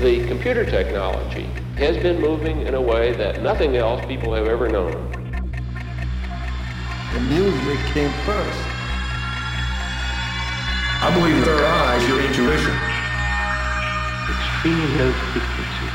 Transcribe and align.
The 0.00 0.26
computer 0.28 0.64
technology 0.64 1.44
has 1.76 1.98
been 1.98 2.22
moving 2.22 2.62
in 2.62 2.72
a 2.72 2.80
way 2.80 3.12
that 3.12 3.42
nothing 3.42 3.76
else 3.76 4.02
people 4.06 4.32
have 4.32 4.46
ever 4.46 4.66
known. 4.66 4.92
The 7.12 7.20
music 7.20 7.78
came 7.92 8.10
first. 8.24 8.58
I 11.02 11.10
believe 11.12 11.36
in 11.36 11.42
third 11.44 11.62
eyes, 11.62 12.08
your 12.08 12.18
intuition. 12.18 12.74
Extremely 14.30 14.88
low 14.96 15.12
frequency. 15.12 15.88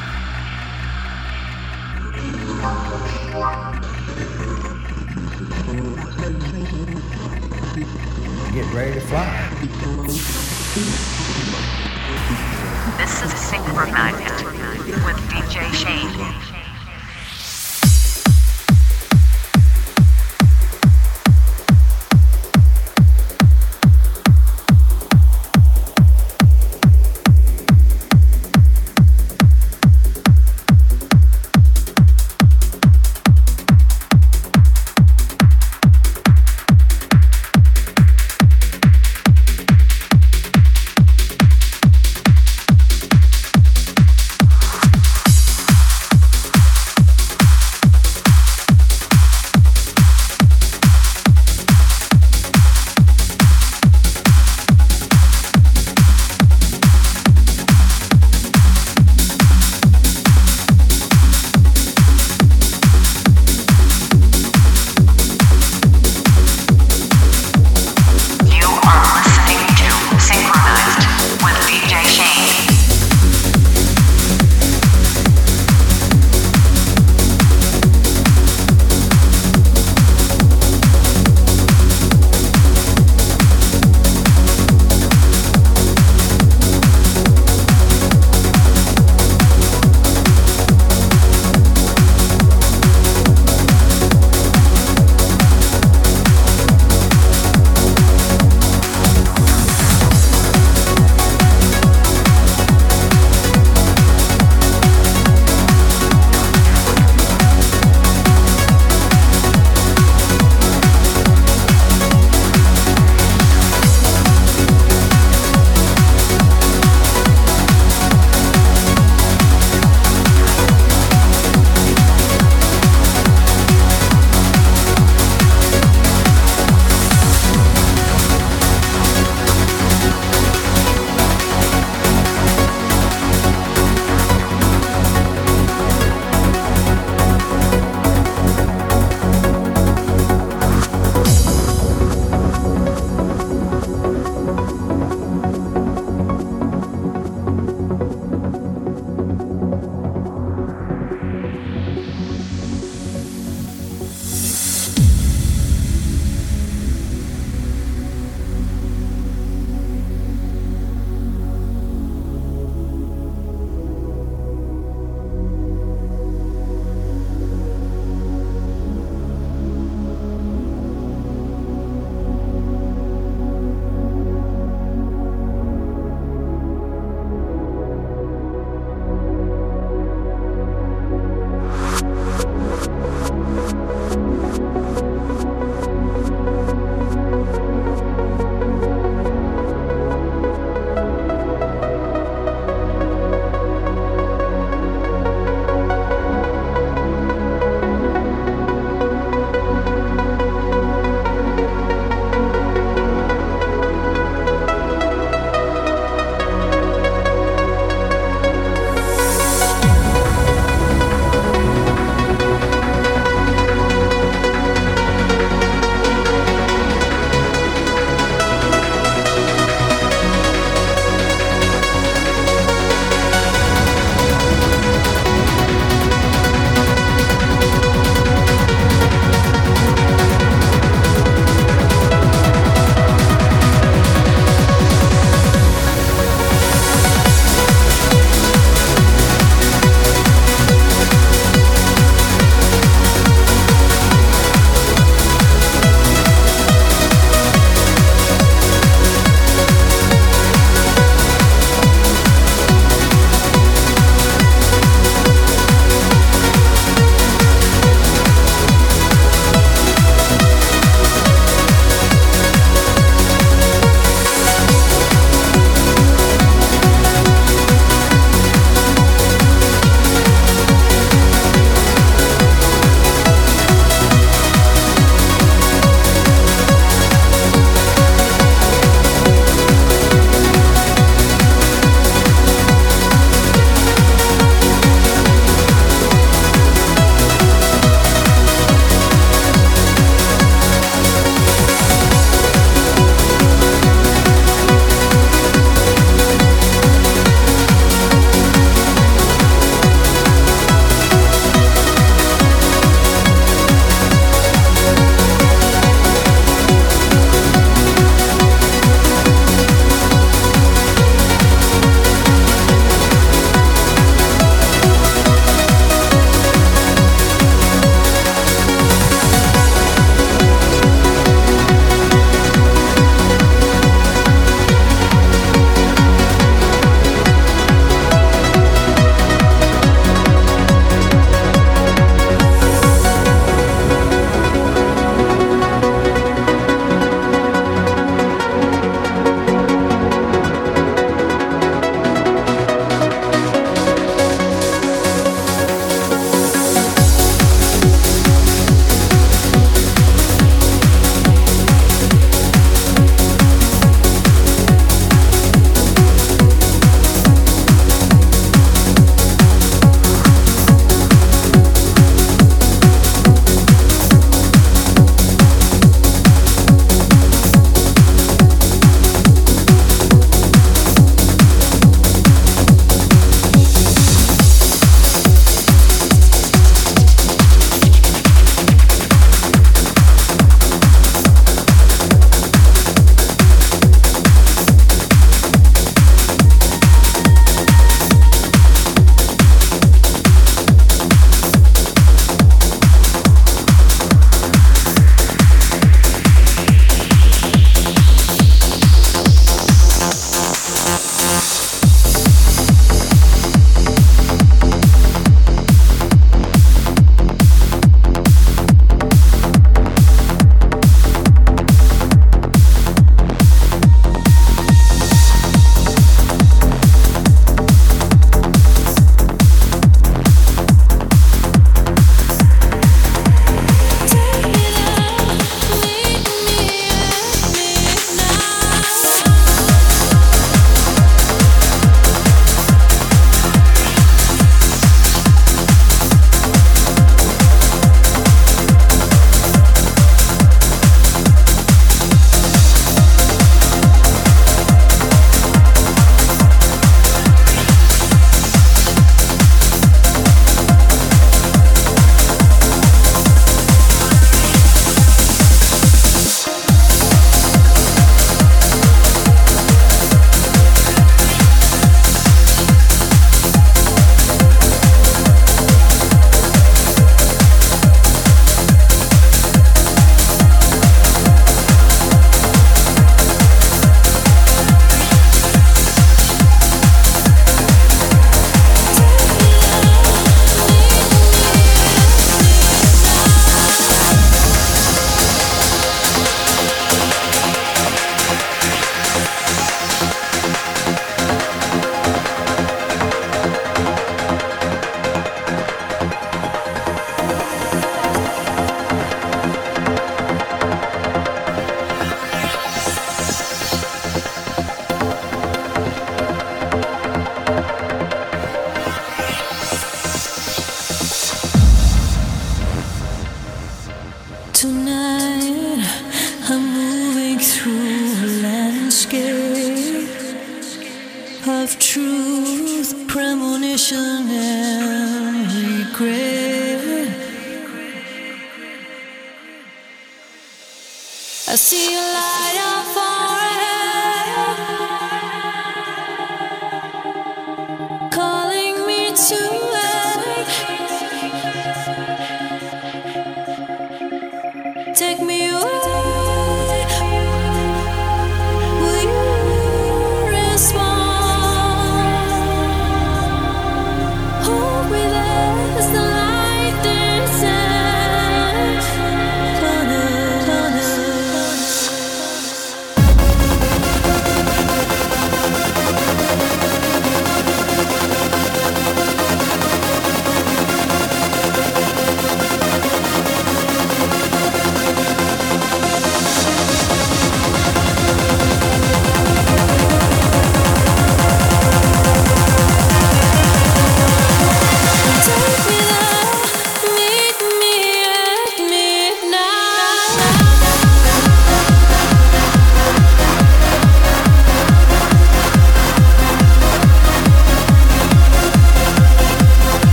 Get 8.53 8.72
ready 8.72 8.94
to 8.94 9.02
fly. 9.02 9.50
This 12.98 13.22
is 13.23 13.34
Synchronized 13.34 14.45
with 15.03 15.17
DJ 15.30 15.73
Shaine. 15.73 16.65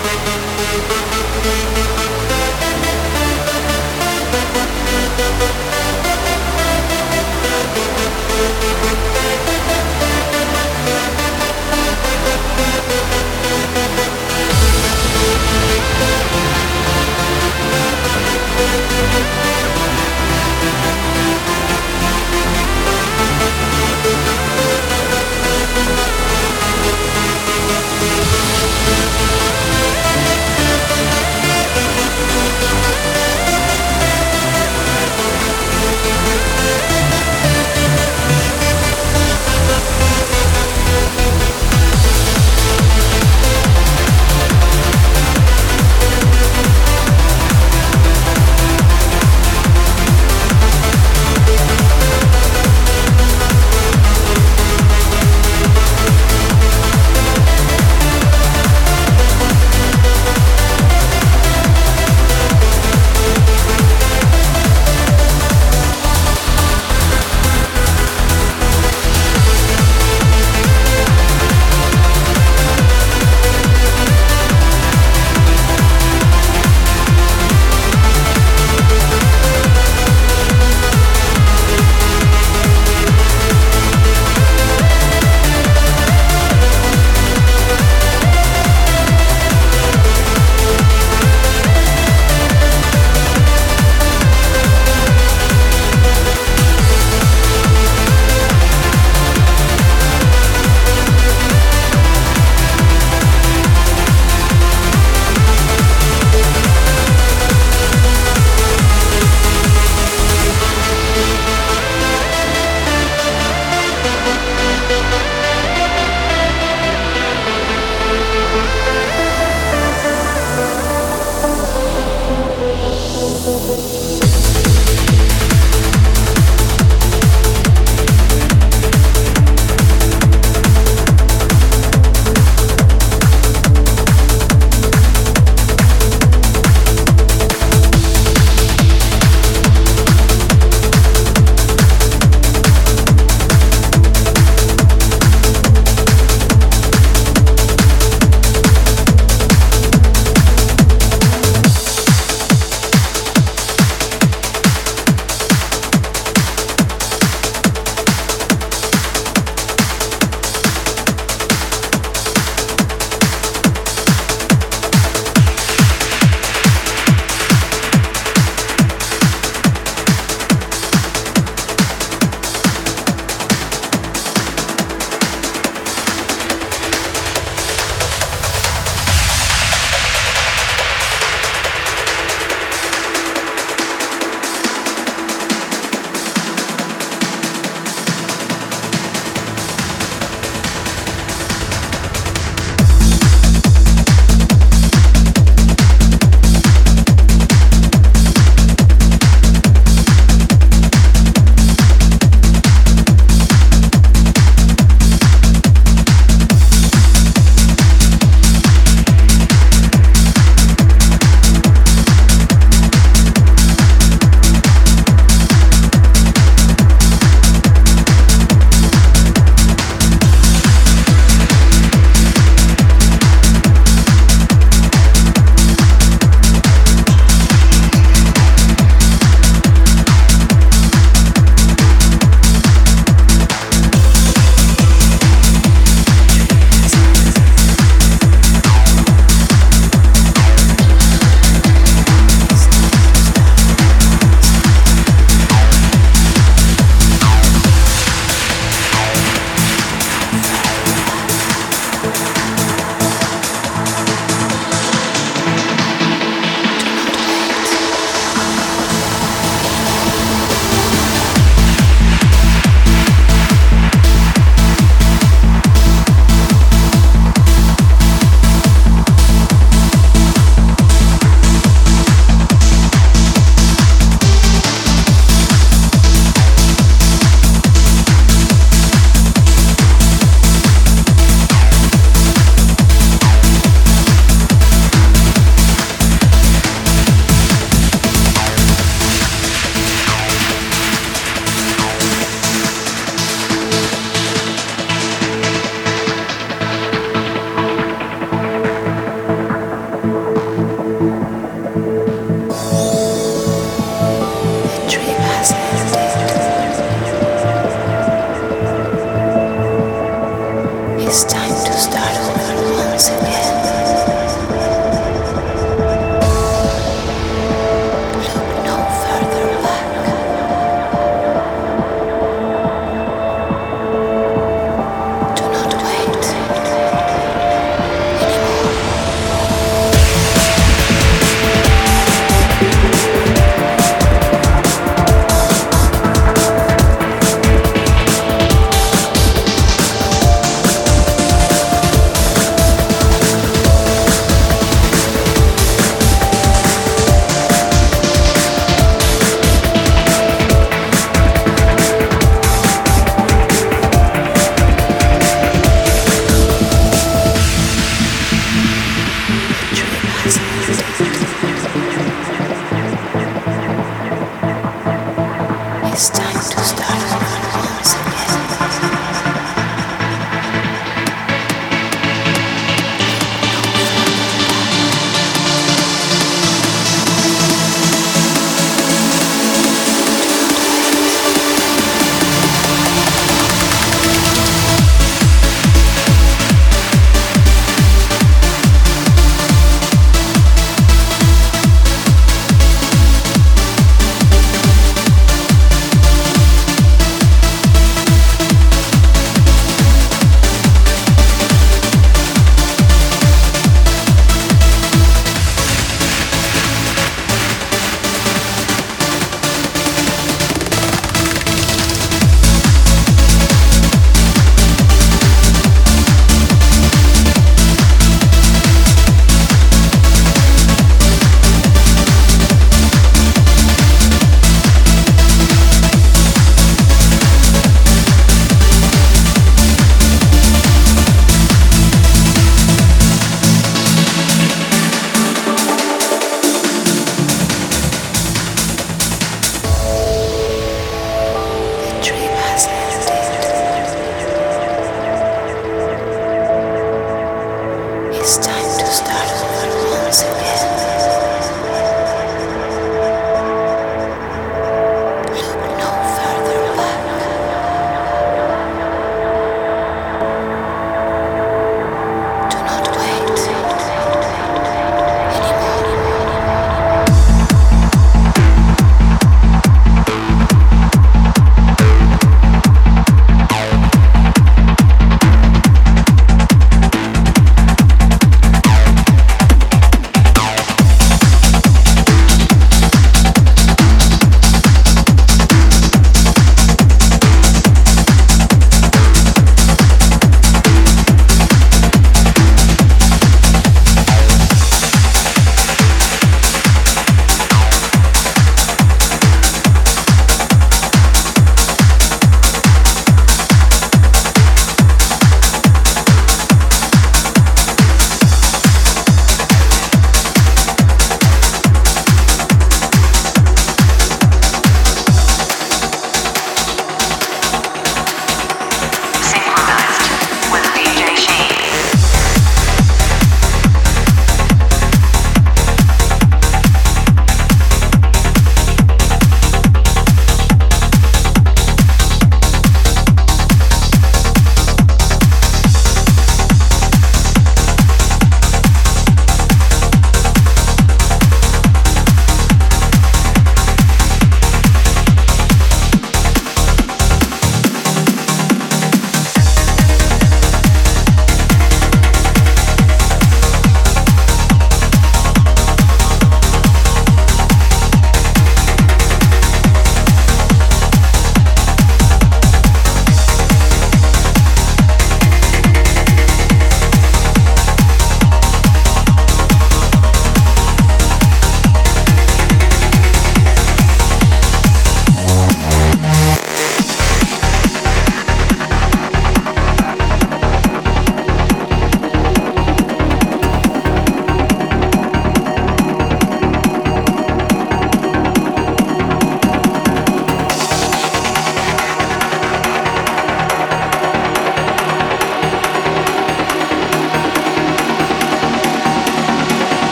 Thank 0.00 0.37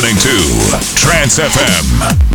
listening 0.00 0.16
to 0.20 0.94
Trance 0.94 1.38
FM. 1.40 2.27